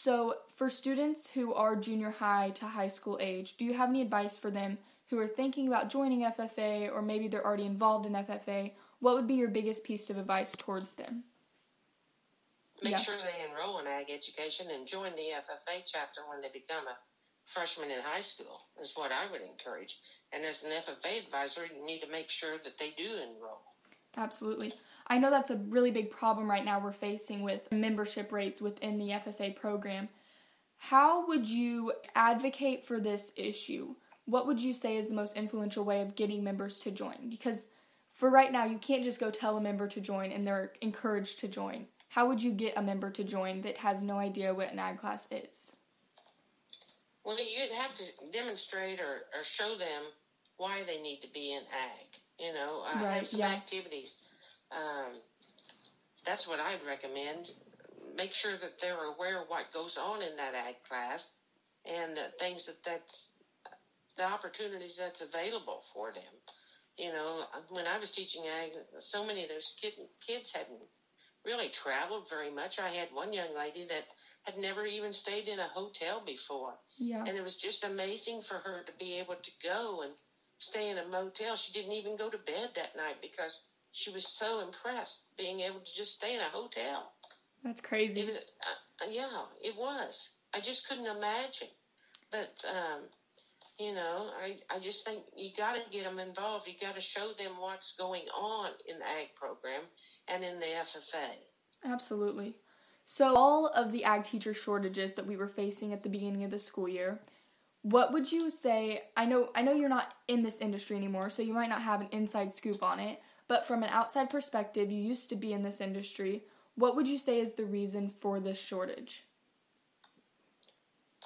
So, 0.00 0.36
for 0.54 0.70
students 0.70 1.28
who 1.28 1.52
are 1.54 1.74
junior 1.74 2.10
high 2.10 2.50
to 2.50 2.66
high 2.66 2.86
school 2.86 3.18
age, 3.20 3.56
do 3.56 3.64
you 3.64 3.74
have 3.74 3.88
any 3.88 4.00
advice 4.00 4.36
for 4.36 4.48
them 4.48 4.78
who 5.10 5.18
are 5.18 5.26
thinking 5.26 5.66
about 5.66 5.90
joining 5.90 6.20
FFA 6.20 6.92
or 6.92 7.02
maybe 7.02 7.26
they're 7.26 7.44
already 7.44 7.66
involved 7.66 8.06
in 8.06 8.12
FFA? 8.12 8.70
What 9.00 9.16
would 9.16 9.26
be 9.26 9.34
your 9.34 9.48
biggest 9.48 9.82
piece 9.82 10.08
of 10.08 10.16
advice 10.16 10.54
towards 10.56 10.92
them? 10.92 11.24
Make 12.80 12.92
Yeah. 12.92 12.98
sure 12.98 13.16
they 13.16 13.44
enroll 13.50 13.80
in 13.80 13.88
ag 13.88 14.08
education 14.08 14.70
and 14.70 14.86
join 14.86 15.16
the 15.16 15.32
FFA 15.32 15.82
chapter 15.84 16.24
when 16.28 16.40
they 16.42 16.50
become 16.50 16.86
a 16.86 16.96
freshman 17.46 17.90
in 17.90 18.00
high 18.00 18.20
school, 18.20 18.68
is 18.80 18.94
what 18.94 19.10
I 19.10 19.28
would 19.32 19.42
encourage. 19.42 19.98
And 20.30 20.44
as 20.44 20.62
an 20.62 20.70
FFA 20.70 21.18
advisor, 21.18 21.66
you 21.66 21.84
need 21.84 22.02
to 22.02 22.08
make 22.08 22.30
sure 22.30 22.58
that 22.58 22.78
they 22.78 22.92
do 22.92 23.16
enroll. 23.16 23.62
Absolutely. 24.16 24.74
I 25.10 25.18
know 25.18 25.30
that's 25.30 25.50
a 25.50 25.56
really 25.56 25.90
big 25.90 26.10
problem 26.10 26.50
right 26.50 26.64
now 26.64 26.78
we're 26.78 26.92
facing 26.92 27.42
with 27.42 27.72
membership 27.72 28.30
rates 28.30 28.60
within 28.60 28.98
the 28.98 29.08
FFA 29.08 29.56
program. 29.56 30.08
How 30.76 31.26
would 31.26 31.48
you 31.48 31.92
advocate 32.14 32.84
for 32.84 33.00
this 33.00 33.32
issue? 33.36 33.94
What 34.26 34.46
would 34.46 34.60
you 34.60 34.74
say 34.74 34.96
is 34.96 35.08
the 35.08 35.14
most 35.14 35.36
influential 35.36 35.84
way 35.84 36.02
of 36.02 36.14
getting 36.14 36.44
members 36.44 36.78
to 36.80 36.90
join? 36.90 37.30
Because 37.30 37.70
for 38.12 38.28
right 38.28 38.52
now, 38.52 38.64
you 38.64 38.78
can't 38.78 39.02
just 39.02 39.18
go 39.18 39.30
tell 39.30 39.56
a 39.56 39.60
member 39.60 39.88
to 39.88 40.00
join 40.00 40.30
and 40.30 40.46
they're 40.46 40.72
encouraged 40.82 41.40
to 41.40 41.48
join. 41.48 41.86
How 42.10 42.28
would 42.28 42.42
you 42.42 42.52
get 42.52 42.76
a 42.76 42.82
member 42.82 43.10
to 43.10 43.24
join 43.24 43.62
that 43.62 43.78
has 43.78 44.02
no 44.02 44.18
idea 44.18 44.54
what 44.54 44.72
an 44.72 44.78
ag 44.78 44.98
class 44.98 45.26
is? 45.30 45.76
Well, 47.24 47.38
you'd 47.38 47.76
have 47.76 47.94
to 47.94 48.04
demonstrate 48.32 49.00
or, 49.00 49.22
or 49.36 49.42
show 49.42 49.76
them 49.78 50.04
why 50.56 50.82
they 50.86 51.00
need 51.00 51.20
to 51.20 51.28
be 51.32 51.52
in 51.52 51.62
ag. 51.62 52.20
You 52.38 52.54
know, 52.54 52.84
uh, 52.84 53.02
Right, 53.02 53.18
have 53.18 53.26
some 53.26 53.40
yeah. 53.40 53.48
activities 53.48 54.14
um, 54.72 55.12
that's 56.26 56.46
what 56.46 56.60
I'd 56.60 56.84
recommend. 56.86 57.50
Make 58.16 58.34
sure 58.34 58.52
that 58.52 58.80
they're 58.80 59.04
aware 59.14 59.42
of 59.42 59.48
what 59.48 59.72
goes 59.72 59.96
on 59.96 60.22
in 60.22 60.36
that 60.36 60.54
ag 60.54 60.76
class 60.88 61.28
and 61.86 62.16
the 62.16 62.28
things 62.38 62.66
that 62.66 62.82
that's 62.84 63.30
the 64.16 64.24
opportunities 64.24 64.96
that's 64.98 65.22
available 65.22 65.82
for 65.94 66.12
them. 66.12 66.34
You 66.98 67.12
know, 67.12 67.44
when 67.70 67.86
I 67.86 67.98
was 67.98 68.10
teaching 68.10 68.42
ag, 68.46 68.72
so 68.98 69.24
many 69.24 69.44
of 69.44 69.48
those 69.48 69.74
kid, 69.80 69.92
kids 70.26 70.52
hadn't 70.52 70.82
really 71.44 71.70
traveled 71.70 72.28
very 72.28 72.50
much. 72.50 72.78
I 72.78 72.90
had 72.90 73.08
one 73.12 73.32
young 73.32 73.54
lady 73.56 73.86
that 73.88 74.04
had 74.42 74.58
never 74.58 74.84
even 74.84 75.12
stayed 75.12 75.46
in 75.46 75.58
a 75.58 75.68
hotel 75.68 76.22
before. 76.26 76.74
Yeah. 76.98 77.24
And 77.24 77.36
it 77.36 77.42
was 77.42 77.56
just 77.56 77.84
amazing 77.84 78.42
for 78.48 78.58
her 78.58 78.82
to 78.84 78.92
be 78.98 79.18
able 79.18 79.36
to 79.36 79.50
go 79.62 80.02
and 80.02 80.12
stay 80.58 80.90
in 80.90 80.98
a 80.98 81.06
motel. 81.06 81.54
She 81.56 81.72
didn't 81.72 81.92
even 81.92 82.16
go 82.16 82.28
to 82.28 82.38
bed 82.38 82.74
that 82.74 82.96
night 82.96 83.22
because 83.22 83.62
she 83.92 84.10
was 84.10 84.26
so 84.26 84.60
impressed 84.60 85.22
being 85.36 85.60
able 85.60 85.80
to 85.80 85.94
just 85.96 86.14
stay 86.14 86.34
in 86.34 86.40
a 86.40 86.48
hotel. 86.50 87.12
That's 87.64 87.80
crazy. 87.80 88.20
It 88.20 88.26
was, 88.26 88.36
uh, 88.36 89.10
yeah, 89.10 89.44
it 89.60 89.74
was. 89.76 90.28
I 90.54 90.60
just 90.60 90.88
couldn't 90.88 91.06
imagine. 91.06 91.68
But, 92.30 92.64
um, 92.68 93.02
you 93.78 93.94
know, 93.94 94.30
I, 94.42 94.56
I 94.74 94.78
just 94.78 95.04
think 95.04 95.22
you 95.36 95.50
got 95.56 95.74
to 95.74 95.80
get 95.90 96.04
them 96.04 96.18
involved. 96.18 96.66
You 96.66 96.74
got 96.80 96.94
to 96.94 97.00
show 97.00 97.32
them 97.38 97.52
what's 97.58 97.94
going 97.96 98.24
on 98.36 98.70
in 98.86 98.98
the 98.98 99.08
ag 99.08 99.34
program 99.34 99.82
and 100.28 100.44
in 100.44 100.58
the 100.58 100.66
FFA. 100.66 101.30
Absolutely. 101.84 102.54
So, 103.04 103.34
all 103.36 103.68
of 103.68 103.92
the 103.92 104.04
ag 104.04 104.24
teacher 104.24 104.52
shortages 104.52 105.14
that 105.14 105.26
we 105.26 105.36
were 105.36 105.48
facing 105.48 105.92
at 105.92 106.02
the 106.02 106.10
beginning 106.10 106.44
of 106.44 106.50
the 106.50 106.58
school 106.58 106.88
year, 106.88 107.20
what 107.82 108.12
would 108.12 108.30
you 108.30 108.50
say? 108.50 109.04
I 109.16 109.24
know, 109.24 109.48
I 109.54 109.62
know 109.62 109.72
you're 109.72 109.88
not 109.88 110.12
in 110.26 110.42
this 110.42 110.60
industry 110.60 110.96
anymore, 110.96 111.30
so 111.30 111.40
you 111.40 111.54
might 111.54 111.70
not 111.70 111.82
have 111.82 112.02
an 112.02 112.08
inside 112.10 112.54
scoop 112.54 112.82
on 112.82 113.00
it. 113.00 113.20
But 113.48 113.66
from 113.66 113.82
an 113.82 113.88
outside 113.88 114.28
perspective, 114.28 114.90
you 114.90 115.02
used 115.02 115.30
to 115.30 115.36
be 115.36 115.52
in 115.52 115.62
this 115.62 115.80
industry. 115.80 116.44
What 116.76 116.94
would 116.94 117.08
you 117.08 117.18
say 117.18 117.40
is 117.40 117.54
the 117.54 117.64
reason 117.64 118.08
for 118.08 118.38
this 118.38 118.60
shortage? 118.60 119.24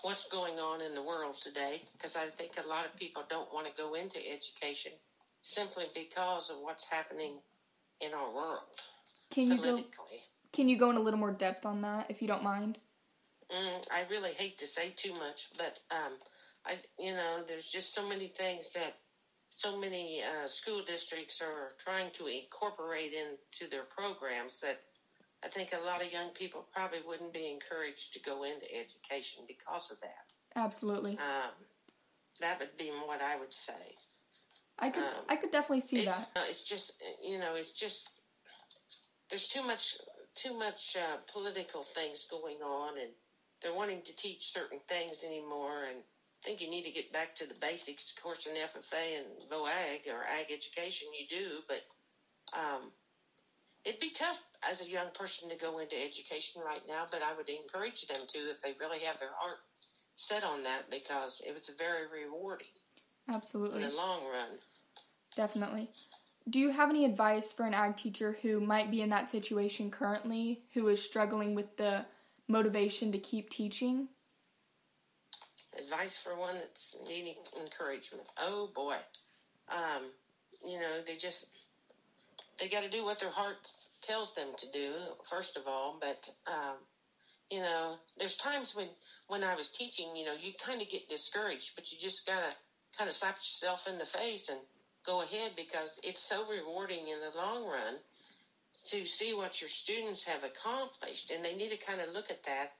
What's 0.02 0.26
going 0.30 0.58
on 0.58 0.80
in 0.80 0.94
the 0.94 1.02
world 1.02 1.36
today? 1.42 1.82
Because 1.92 2.16
I 2.16 2.28
think 2.36 2.52
a 2.64 2.66
lot 2.66 2.86
of 2.86 2.96
people 2.96 3.22
don't 3.28 3.52
want 3.52 3.66
to 3.66 3.72
go 3.76 3.94
into 3.94 4.18
education 4.18 4.92
simply 5.42 5.86
because 5.94 6.50
of 6.50 6.56
what's 6.60 6.84
happening 6.84 7.34
in 8.00 8.12
our 8.14 8.34
world 8.34 8.60
Can 9.30 9.48
you 9.48 9.56
go? 9.56 9.62
politically. 9.62 10.20
Can 10.52 10.68
you 10.68 10.76
go 10.76 10.90
in 10.90 10.96
a 10.96 11.00
little 11.00 11.18
more 11.18 11.32
depth 11.32 11.66
on 11.66 11.82
that, 11.82 12.10
if 12.10 12.20
you 12.20 12.28
don't 12.28 12.42
mind? 12.42 12.78
Mm, 13.50 13.84
I 13.90 14.04
really 14.10 14.32
hate 14.32 14.58
to 14.58 14.66
say 14.66 14.92
too 14.96 15.12
much, 15.14 15.48
but 15.56 15.78
um, 15.90 16.12
I, 16.64 16.76
you 16.98 17.12
know, 17.12 17.40
there's 17.46 17.66
just 17.66 17.94
so 17.94 18.06
many 18.06 18.28
things 18.28 18.72
that 18.74 18.94
so 19.52 19.76
many 19.76 20.23
uh, 20.25 20.49
school 20.49 20.82
districts 20.85 21.42
are 21.42 21.76
trying 21.85 22.11
to 22.16 22.26
incorporate 22.26 23.12
into 23.12 23.71
their 23.71 23.85
programs 23.85 24.59
that 24.62 24.80
I 25.44 25.49
think 25.49 25.71
a 25.76 25.85
lot 25.85 26.00
of 26.00 26.11
young 26.11 26.30
people 26.30 26.64
probably 26.73 27.00
wouldn't 27.06 27.35
be 27.35 27.50
encouraged 27.52 28.14
to 28.14 28.21
go 28.21 28.44
into 28.44 28.64
education 28.73 29.44
because 29.47 29.90
of 29.90 30.00
that. 30.00 30.25
Absolutely. 30.56 31.12
Um, 31.21 31.52
that 32.40 32.61
would 32.61 32.76
be 32.78 32.90
what 33.06 33.21
I 33.21 33.38
would 33.38 33.52
say. 33.52 33.94
I 34.78 34.88
could 34.88 35.02
um, 35.02 35.28
I 35.28 35.37
could 35.37 35.52
definitely 35.52 35.82
see 35.82 36.00
it's, 36.00 36.16
that. 36.16 36.28
uh, 36.35 36.44
it's 36.49 36.64
just 36.64 36.92
you 37.23 37.38
know, 37.38 37.54
it's 37.54 37.73
just 37.73 38.09
there's 39.28 39.47
too 39.49 39.62
much 39.62 39.99
too 40.35 40.56
much 40.56 40.97
uh, 40.97 41.18
political 41.30 41.85
things 41.94 42.26
going 42.30 42.62
on, 42.64 42.97
and 42.99 43.11
they're 43.61 43.75
wanting 43.75 44.00
to 44.06 44.16
teach 44.16 44.50
certain 44.50 44.80
things 44.88 45.23
anymore. 45.23 45.85
And 45.85 46.00
think 46.44 46.61
you 46.61 46.70
need 46.70 46.84
to 46.84 46.90
get 46.90 47.12
back 47.12 47.34
to 47.37 47.46
the 47.46 47.54
basics. 47.61 48.12
Of 48.16 48.22
course, 48.22 48.46
in 48.46 48.54
FFA 48.54 49.22
and 49.22 49.50
VOAG 49.50 50.11
or 50.11 50.26
Ag 50.26 50.46
Education, 50.50 51.08
you 51.14 51.26
do, 51.28 51.46
but 51.68 51.82
um, 52.58 52.90
it'd 53.84 54.00
be 54.00 54.11
tough 54.11 54.38
as 54.68 54.82
a 54.82 54.88
young 54.88 55.08
person 55.14 55.49
to 55.49 55.56
go 55.56 55.78
into 55.78 55.96
education 55.96 56.62
right 56.64 56.82
now. 56.87 57.06
But 57.11 57.22
I 57.22 57.37
would 57.37 57.49
encourage 57.49 58.06
them 58.06 58.20
to 58.26 58.38
if 58.50 58.61
they 58.62 58.75
really 58.78 59.00
have 59.06 59.18
their 59.18 59.34
heart 59.38 59.58
set 60.16 60.44
on 60.44 60.62
that 60.64 60.90
because 60.90 61.40
it 61.46 61.52
was 61.52 61.70
very 61.78 62.06
rewarding 62.06 62.75
Absolutely. 63.28 63.82
in 63.82 63.90
the 63.90 63.96
long 63.96 64.26
run. 64.26 64.58
Definitely. 65.37 65.88
Do 66.49 66.58
you 66.58 66.70
have 66.70 66.90
any 66.90 67.04
advice 67.04 67.52
for 67.52 67.66
an 67.66 67.75
ag 67.75 67.96
teacher 67.96 68.37
who 68.42 68.61
might 68.61 68.90
be 68.90 69.00
in 69.00 69.11
that 69.11 69.30
situation 69.30 69.90
currently, 69.90 70.62
who 70.75 70.88
is 70.88 71.02
struggling 71.02 71.54
with 71.54 71.76
the 71.76 72.04
motivation 72.49 73.12
to 73.12 73.18
keep 73.18 73.49
teaching? 73.49 74.08
Advice 75.78 76.18
for 76.22 76.36
one 76.36 76.54
that's 76.54 76.96
needing 77.06 77.36
encouragement. 77.60 78.26
Oh 78.38 78.68
boy, 78.74 78.96
um, 79.68 80.10
you 80.64 80.78
know 80.78 81.00
they 81.06 81.16
just 81.16 81.46
they 82.60 82.68
got 82.68 82.80
to 82.80 82.90
do 82.90 83.04
what 83.04 83.18
their 83.20 83.30
heart 83.30 83.56
tells 84.02 84.34
them 84.34 84.48
to 84.58 84.66
do 84.72 84.92
first 85.30 85.56
of 85.56 85.66
all. 85.66 85.98
But 86.00 86.20
um, 86.50 86.76
you 87.50 87.60
know, 87.60 87.96
there's 88.18 88.36
times 88.36 88.72
when 88.76 88.88
when 89.28 89.42
I 89.44 89.54
was 89.54 89.70
teaching, 89.76 90.16
you 90.16 90.24
know, 90.24 90.34
you 90.38 90.52
kind 90.64 90.82
of 90.82 90.88
get 90.88 91.08
discouraged, 91.08 91.72
but 91.74 91.90
you 91.90 91.98
just 91.98 92.26
gotta 92.26 92.52
kind 92.96 93.08
of 93.08 93.14
slap 93.16 93.36
yourself 93.36 93.80
in 93.86 93.98
the 93.98 94.08
face 94.12 94.48
and 94.48 94.58
go 95.06 95.22
ahead 95.22 95.52
because 95.56 95.98
it's 96.02 96.22
so 96.28 96.44
rewarding 96.48 97.08
in 97.08 97.18
the 97.20 97.36
long 97.36 97.66
run 97.66 97.96
to 98.90 99.06
see 99.06 99.32
what 99.32 99.60
your 99.60 99.70
students 99.70 100.24
have 100.24 100.42
accomplished, 100.42 101.30
and 101.30 101.44
they 101.44 101.54
need 101.54 101.70
to 101.70 101.86
kind 101.86 102.00
of 102.00 102.10
look 102.10 102.30
at 102.30 102.42
that 102.44 102.70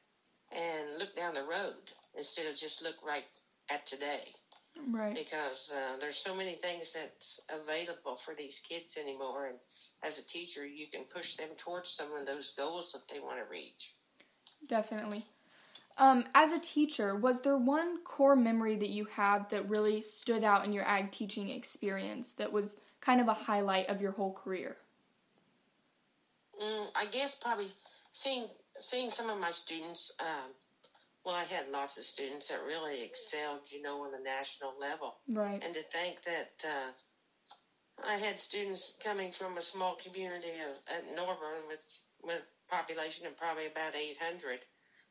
and 0.51 0.99
look 0.99 1.15
down 1.17 1.35
the 1.35 1.43
road 1.43 1.79
instead 2.17 2.47
of 2.47 2.57
just 2.57 2.83
look 2.83 2.97
right 3.07 3.25
at 3.71 3.87
today 3.87 4.35
Right. 4.91 5.15
because 5.15 5.71
uh, 5.75 5.99
there's 6.01 6.17
so 6.17 6.35
many 6.35 6.57
things 6.57 6.93
that's 6.95 7.41
available 7.51 8.19
for 8.25 8.35
these 8.35 8.61
kids 8.69 8.97
anymore 8.97 9.47
and 9.47 9.59
as 10.03 10.19
a 10.19 10.25
teacher 10.25 10.67
you 10.67 10.87
can 10.93 11.05
push 11.05 11.37
them 11.37 11.51
towards 11.59 11.91
some 11.91 12.13
of 12.15 12.27
those 12.27 12.53
goals 12.57 12.93
that 12.93 13.03
they 13.13 13.21
want 13.21 13.39
to 13.39 13.45
reach 13.51 13.95
Definitely. 14.67 15.25
Um, 15.99 16.25
as 16.35 16.53
a 16.53 16.59
teacher, 16.59 17.15
was 17.17 17.43
there 17.43 17.57
one 17.57 17.99
core 18.05 18.37
memory 18.37 18.77
that 18.77 18.89
you 18.91 19.05
have 19.07 19.49
that 19.51 19.69
really 19.69 20.01
stood 20.01 20.43
out 20.45 20.65
in 20.65 20.73
your 20.73 20.85
ag 20.87 21.11
teaching 21.11 21.49
experience 21.51 22.33
that 22.35 22.53
was 22.53 22.77
kind 23.01 23.21
of 23.21 23.29
a 23.29 23.35
highlight 23.35 23.89
of 23.89 24.01
your 24.01 24.13
whole 24.13 24.33
career? 24.33 24.77
mm, 26.61 26.87
i 26.95 27.07
guess 27.07 27.35
probably 27.35 27.69
seeing 28.13 28.47
seeing 28.81 29.11
some 29.11 29.29
of 29.31 29.39
my 29.39 29.51
students 29.51 30.13
um, 30.21 30.51
well 31.25 31.35
i 31.35 31.45
had 31.45 31.69
lots 31.71 31.99
of 31.99 32.05
students 32.05 32.49
that 32.49 32.61
really 32.67 33.03
excelled 33.03 33.61
you 33.71 33.81
know 33.83 34.03
on 34.03 34.13
the 34.13 34.23
national 34.25 34.73
level 34.81 35.15
Right. 35.29 35.63
and 35.63 35.75
to 35.75 35.83
think 35.93 36.19
that 36.25 36.53
uh, 36.67 36.91
I 38.03 38.17
had 38.17 38.41
students 38.41 38.95
coming 39.05 39.33
from 39.33 39.59
a 39.59 39.63
small 39.63 39.97
community 40.03 40.49
of 40.65 40.75
at 40.89 41.05
Norborne 41.15 41.69
with 41.69 41.85
with 42.23 42.43
population 42.71 43.27
of 43.27 43.37
probably 43.37 43.67
about 43.67 43.95
800, 43.95 44.59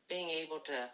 being 0.08 0.28
able 0.30 0.60
to 0.66 0.90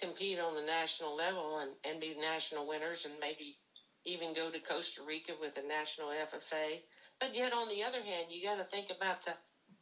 compete 0.00 0.38
on 0.40 0.54
the 0.54 0.62
national 0.62 1.14
level 1.14 1.58
and, 1.58 1.72
and 1.84 2.00
be 2.00 2.16
national 2.18 2.66
winners 2.66 3.04
and 3.04 3.14
maybe 3.20 3.58
even 4.04 4.34
go 4.34 4.50
to 4.50 4.58
Costa 4.60 5.02
Rica 5.06 5.32
with 5.40 5.56
a 5.56 5.66
national 5.66 6.08
FFA. 6.08 6.80
But 7.20 7.34
yet 7.34 7.52
on 7.52 7.68
the 7.68 7.82
other 7.84 8.00
hand, 8.02 8.26
you 8.30 8.46
got 8.46 8.56
to 8.56 8.64
think 8.70 8.88
about 8.96 9.18
the 9.24 9.34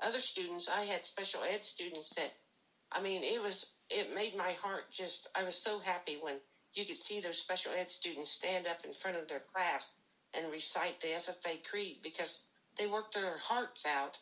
other 0.05 0.21
students. 0.21 0.69
I 0.69 0.85
had 0.85 1.05
special 1.05 1.43
ed 1.45 1.65
students 1.65 2.13
that, 2.17 2.33
I 2.93 3.01
mean, 3.01 3.23
it 3.23 3.41
was 3.41 3.65
it 3.95 4.15
made 4.15 4.37
my 4.37 4.53
heart 4.61 4.91
just. 4.93 5.29
I 5.35 5.45
was 5.45 5.55
so 5.55 5.79
happy 5.79 6.19
when 6.21 6.37
you 6.75 6.85
could 6.85 6.99
see 6.99 7.21
those 7.21 7.39
special 7.39 7.73
ed 7.73 7.91
students 7.91 8.33
stand 8.33 8.67
up 8.67 8.79
in 8.85 8.93
front 9.01 9.17
of 9.17 9.29
their 9.29 9.43
class 9.53 9.91
and 10.35 10.51
recite 10.51 11.01
the 11.01 11.09
FFA 11.09 11.63
creed 11.71 11.99
because 12.03 12.39
they 12.77 12.87
worked 12.87 13.15
their 13.15 13.39
hearts 13.39 13.87
out 13.87 14.19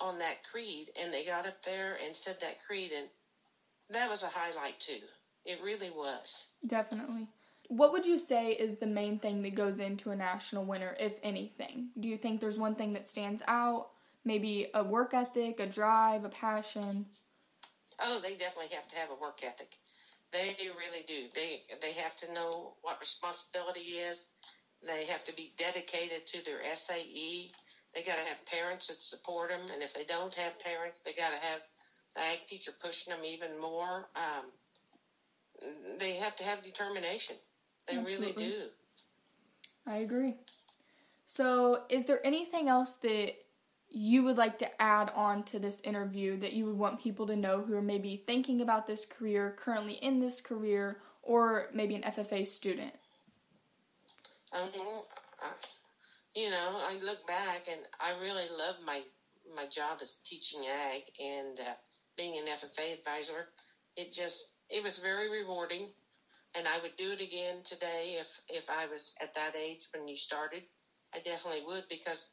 on 0.00 0.18
that 0.18 0.44
creed 0.50 0.88
and 1.00 1.12
they 1.12 1.24
got 1.24 1.46
up 1.46 1.62
there 1.64 1.98
and 2.04 2.14
said 2.14 2.36
that 2.40 2.64
creed 2.66 2.92
and 2.96 3.08
that 3.90 4.08
was 4.08 4.22
a 4.22 4.28
highlight 4.28 4.78
too. 4.78 5.00
It 5.44 5.58
really 5.62 5.90
was. 5.90 6.44
Definitely. 6.66 7.26
What 7.68 7.92
would 7.92 8.06
you 8.06 8.18
say 8.18 8.52
is 8.52 8.78
the 8.78 8.86
main 8.86 9.18
thing 9.18 9.42
that 9.42 9.54
goes 9.54 9.80
into 9.80 10.10
a 10.10 10.16
national 10.16 10.64
winner, 10.64 10.96
if 11.00 11.14
anything? 11.22 11.88
Do 11.98 12.08
you 12.08 12.16
think 12.16 12.40
there's 12.40 12.58
one 12.58 12.74
thing 12.74 12.92
that 12.92 13.06
stands 13.06 13.42
out? 13.48 13.88
Maybe 14.24 14.68
a 14.74 14.84
work 14.84 15.14
ethic, 15.14 15.58
a 15.58 15.66
drive, 15.66 16.24
a 16.24 16.28
passion? 16.28 17.06
Oh, 18.00 18.20
they 18.22 18.36
definitely 18.36 18.74
have 18.74 18.88
to 18.88 18.96
have 18.96 19.10
a 19.10 19.20
work 19.20 19.40
ethic. 19.42 19.74
They 20.32 20.56
really 20.76 21.04
do. 21.06 21.28
They 21.34 21.62
they 21.80 21.92
have 21.92 22.16
to 22.16 22.32
know 22.32 22.74
what 22.80 23.00
responsibility 23.00 24.00
is. 24.00 24.26
They 24.84 25.04
have 25.06 25.24
to 25.24 25.34
be 25.34 25.52
dedicated 25.58 26.26
to 26.26 26.44
their 26.44 26.60
SAE. 26.74 27.52
They 27.94 28.02
got 28.02 28.16
to 28.16 28.24
have 28.24 28.40
parents 28.46 28.88
that 28.88 29.00
support 29.00 29.50
them, 29.50 29.68
and 29.72 29.82
if 29.82 29.92
they 29.92 30.04
don't 30.04 30.32
have 30.34 30.58
parents, 30.58 31.04
they 31.04 31.12
got 31.12 31.30
to 31.30 31.36
have 31.36 31.60
the 32.14 32.22
ag 32.22 32.46
teacher 32.48 32.72
pushing 32.80 33.12
them 33.12 33.24
even 33.24 33.60
more. 33.60 34.08
Um, 34.16 34.48
they 36.00 36.16
have 36.16 36.34
to 36.36 36.44
have 36.44 36.62
determination. 36.64 37.36
They 37.86 37.98
really 37.98 38.32
do. 38.32 38.68
I 39.86 39.96
agree. 39.96 40.36
So, 41.26 41.82
is 41.88 42.06
there 42.06 42.24
anything 42.26 42.68
else 42.68 42.96
that 42.96 43.34
you 43.94 44.22
would 44.24 44.36
like 44.36 44.58
to 44.58 44.82
add 44.82 45.10
on 45.14 45.42
to 45.44 45.58
this 45.58 45.80
interview 45.80 46.38
that 46.40 46.52
you 46.52 46.64
would 46.66 46.78
want 46.78 47.00
people 47.00 47.26
to 47.26 47.36
know 47.36 47.62
who 47.62 47.74
are 47.74 47.82
maybe 47.82 48.22
thinking 48.26 48.60
about 48.60 48.86
this 48.86 49.04
career, 49.04 49.54
currently 49.58 49.94
in 49.94 50.20
this 50.20 50.40
career, 50.40 50.98
or 51.22 51.68
maybe 51.72 51.94
an 51.94 52.02
FFA 52.02 52.46
student? 52.46 52.94
Um, 54.52 54.70
you 56.34 56.50
know, 56.50 56.80
I 56.88 56.98
look 57.02 57.26
back 57.26 57.68
and 57.70 57.80
I 58.00 58.18
really 58.20 58.46
love 58.56 58.76
my 58.84 59.02
my 59.56 59.66
job 59.66 59.98
as 60.00 60.14
teaching 60.24 60.64
ag 60.66 61.02
and 61.18 61.58
uh, 61.60 61.74
being 62.16 62.38
an 62.38 62.46
FFA 62.46 62.98
advisor, 62.98 63.48
it 63.96 64.12
just 64.12 64.46
it 64.70 64.82
was 64.82 64.98
very 64.98 65.30
rewarding, 65.30 65.88
and 66.54 66.66
I 66.66 66.80
would 66.80 66.96
do 66.96 67.12
it 67.12 67.20
again 67.20 67.62
today 67.64 68.18
if 68.20 68.28
if 68.48 68.64
I 68.70 68.86
was 68.86 69.14
at 69.20 69.34
that 69.34 69.54
age 69.56 69.88
when 69.94 70.08
you 70.08 70.16
started. 70.16 70.62
I 71.14 71.18
definitely 71.18 71.62
would 71.66 71.84
because 71.90 72.28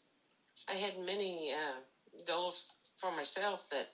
I 0.68 0.76
had 0.76 1.06
many 1.06 1.54
uh, 1.54 1.80
goals 2.28 2.66
for 3.00 3.12
myself 3.16 3.62
that 3.72 3.88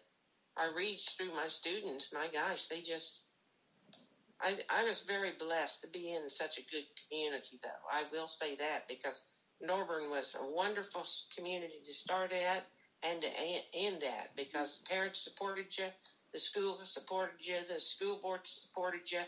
I 0.57 0.71
reached 0.75 1.17
through 1.17 1.33
my 1.35 1.47
students. 1.47 2.09
My 2.13 2.27
gosh, 2.31 2.67
they 2.67 2.81
just 2.81 3.21
I, 4.41 4.57
I 4.69 4.83
was 4.83 5.03
very 5.07 5.31
blessed 5.39 5.81
to 5.81 5.87
be 5.87 6.13
in 6.13 6.29
such 6.29 6.57
a 6.57 6.71
good 6.71 6.85
community, 7.07 7.59
though. 7.63 7.83
I 7.91 8.03
will 8.11 8.27
say 8.27 8.55
that 8.57 8.87
because 8.87 9.21
Norborne 9.63 10.09
was 10.09 10.35
a 10.39 10.45
wonderful 10.45 11.05
community 11.35 11.79
to 11.85 11.93
start 11.93 12.31
at 12.31 12.63
and 13.03 13.21
to 13.21 13.29
end 13.73 14.03
at 14.03 14.35
because 14.35 14.79
the 14.79 14.89
parents 14.89 15.23
supported 15.23 15.67
you, 15.77 15.85
the 16.33 16.39
school 16.39 16.79
supported 16.83 17.39
you, 17.39 17.55
the 17.73 17.79
school 17.79 18.19
board 18.21 18.41
supported 18.43 19.09
you. 19.09 19.21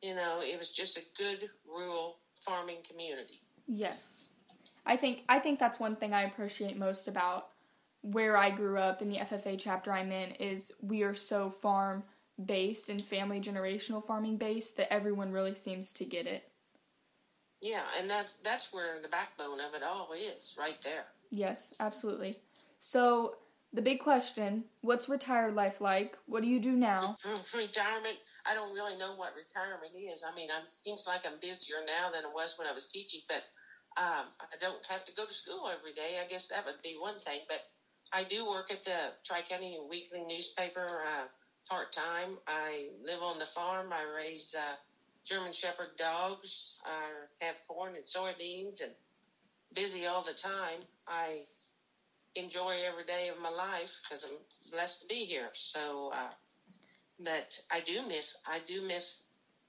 You 0.00 0.14
know, 0.14 0.40
it 0.42 0.58
was 0.58 0.70
just 0.70 0.96
a 0.96 1.02
good 1.16 1.48
rural 1.66 2.18
farming 2.44 2.82
community. 2.88 3.40
Yes. 3.66 4.24
I 4.84 4.96
think 4.96 5.22
I 5.28 5.38
think 5.38 5.58
that's 5.58 5.78
one 5.78 5.96
thing 5.96 6.12
I 6.12 6.22
appreciate 6.22 6.76
most 6.76 7.08
about 7.08 7.48
where 8.02 8.36
I 8.36 8.50
grew 8.50 8.78
up 8.78 9.00
in 9.00 9.08
the 9.08 9.18
FFA 9.18 9.58
chapter 9.58 9.92
I'm 9.92 10.10
in 10.10 10.32
is 10.32 10.72
we 10.82 11.02
are 11.02 11.14
so 11.14 11.50
farm 11.50 12.02
based 12.44 12.88
and 12.88 13.02
family 13.02 13.40
generational 13.40 14.04
farming 14.04 14.36
based 14.36 14.76
that 14.76 14.92
everyone 14.92 15.30
really 15.30 15.54
seems 15.54 15.92
to 15.94 16.04
get 16.04 16.26
it. 16.26 16.48
Yeah, 17.60 17.82
and 17.98 18.10
that's 18.10 18.32
that's 18.44 18.72
where 18.72 19.00
the 19.00 19.08
backbone 19.08 19.60
of 19.60 19.74
it 19.74 19.84
all 19.84 20.10
is, 20.12 20.54
right 20.58 20.78
there. 20.82 21.04
Yes, 21.30 21.72
absolutely. 21.78 22.38
So 22.80 23.36
the 23.72 23.82
big 23.82 24.00
question: 24.00 24.64
What's 24.80 25.08
retired 25.08 25.54
life 25.54 25.80
like? 25.80 26.18
What 26.26 26.42
do 26.42 26.48
you 26.48 26.58
do 26.58 26.72
now? 26.72 27.16
Retirement. 27.54 28.18
I 28.44 28.54
don't 28.54 28.74
really 28.74 28.98
know 28.98 29.14
what 29.14 29.34
retirement 29.38 29.94
is. 29.94 30.24
I 30.26 30.34
mean, 30.34 30.48
it 30.50 30.72
seems 30.72 31.04
like 31.06 31.20
I'm 31.24 31.38
busier 31.40 31.78
now 31.86 32.10
than 32.10 32.24
I 32.24 32.34
was 32.34 32.56
when 32.58 32.66
I 32.66 32.72
was 32.72 32.86
teaching, 32.86 33.20
but 33.28 33.44
um, 33.96 34.26
I 34.40 34.56
don't 34.60 34.84
have 34.88 35.04
to 35.04 35.12
go 35.12 35.26
to 35.26 35.34
school 35.34 35.68
every 35.68 35.92
day. 35.92 36.18
I 36.22 36.28
guess 36.28 36.48
that 36.48 36.64
would 36.64 36.82
be 36.82 36.96
one 36.98 37.18
thing. 37.20 37.40
But 37.48 37.60
I 38.12 38.24
do 38.24 38.46
work 38.46 38.70
at 38.70 38.84
the 38.84 39.12
Tri 39.24 39.42
County 39.48 39.78
Weekly 39.88 40.20
newspaper. 40.26 41.04
Uh, 41.06 41.26
part 41.68 41.92
time. 41.92 42.38
I 42.46 42.88
live 43.04 43.22
on 43.22 43.38
the 43.38 43.46
farm. 43.54 43.92
I 43.92 44.02
raise 44.02 44.54
uh, 44.56 44.74
German 45.24 45.52
Shepherd 45.52 45.96
dogs. 45.98 46.74
I 46.84 47.44
have 47.44 47.56
corn 47.66 47.94
and 47.94 48.04
soybeans 48.04 48.82
and 48.82 48.92
busy 49.74 50.06
all 50.06 50.24
the 50.24 50.34
time. 50.34 50.80
I 51.06 51.42
enjoy 52.34 52.76
every 52.86 53.04
day 53.04 53.28
of 53.28 53.38
my 53.38 53.50
life 53.50 53.90
because 54.02 54.24
I'm 54.24 54.70
blessed 54.70 55.00
to 55.00 55.06
be 55.06 55.24
here. 55.24 55.50
So, 55.52 56.10
uh, 56.14 56.30
but 57.18 57.58
I 57.70 57.80
do 57.80 58.02
miss, 58.06 58.34
I 58.46 58.58
do 58.66 58.82
miss 58.82 59.16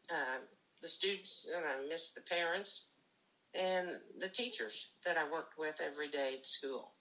uh, 0.09 0.39
the 0.81 0.87
students 0.87 1.47
and 1.53 1.65
I 1.65 1.87
miss 1.87 2.09
the 2.15 2.21
parents 2.21 2.83
and 3.55 3.87
the 4.19 4.29
teachers 4.29 4.89
that 5.05 5.17
I 5.17 5.31
worked 5.31 5.57
with 5.57 5.75
every 5.81 6.09
day 6.09 6.35
at 6.39 6.45
school. 6.45 6.91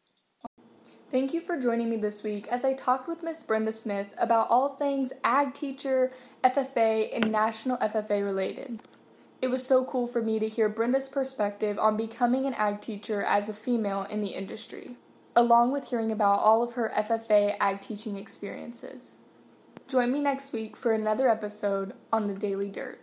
Thank 1.11 1.35
you 1.35 1.43
for 1.43 1.61
joining 1.61 1.91
me 1.91 1.99
this 1.99 2.23
week 2.23 2.49
as 2.49 2.65
I 2.65 2.73
talked 2.73 3.07
with 3.07 3.23
Miss 3.23 3.43
Brenda 3.43 3.73
Smith 3.73 4.07
about 4.17 4.49
all 4.49 4.77
things 4.77 5.13
ag 5.23 5.53
teacher, 5.53 6.11
FFA, 6.43 7.15
and 7.15 7.31
national 7.31 7.77
FFA 7.79 8.25
related. 8.25 8.81
It 9.43 9.51
was 9.51 9.67
so 9.67 9.85
cool 9.85 10.07
for 10.07 10.23
me 10.23 10.39
to 10.39 10.49
hear 10.49 10.69
Brenda's 10.69 11.09
perspective 11.09 11.79
on 11.79 11.97
becoming 11.97 12.47
an 12.47 12.55
ag 12.55 12.81
teacher 12.81 13.23
as 13.23 13.49
a 13.49 13.53
female 13.53 14.05
in 14.05 14.21
the 14.21 14.29
industry, 14.29 14.97
along 15.37 15.73
with 15.73 15.89
hearing 15.89 16.13
about 16.13 16.39
all 16.39 16.63
of 16.63 16.73
her 16.75 16.91
FFA 16.97 17.57
ag 17.61 17.81
teaching 17.81 18.17
experiences. 18.17 19.19
Join 19.89 20.13
me 20.13 20.21
next 20.21 20.53
week 20.53 20.77
for 20.77 20.93
another 20.93 21.29
episode 21.29 21.93
on 22.13 22.29
the 22.29 22.35
Daily 22.35 22.71
Dirt. 22.71 23.01